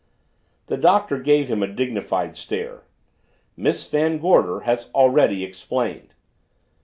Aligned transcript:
The 0.65 0.77
Doctor 0.77 1.19
gave 1.19 1.47
him 1.47 1.61
a 1.61 1.67
dignified 1.67 2.35
stare. 2.35 2.85
"Miss 3.55 3.87
Van 3.87 4.17
Gorder 4.17 4.61
has 4.61 4.89
already 4.95 5.43
explained." 5.43 6.15